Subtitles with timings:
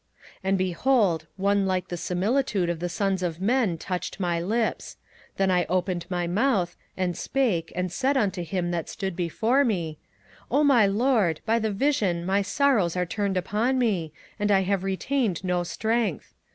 [0.37, 4.97] 27:010:016 And, behold, one like the similitude of the sons of men touched my lips:
[5.37, 9.99] then I opened my mouth, and spake, and said unto him that stood before me,
[10.49, 14.83] O my lord, by the vision my sorrows are turned upon me, and I have
[14.83, 16.33] retained no strength.